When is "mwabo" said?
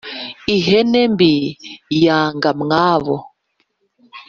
2.61-3.15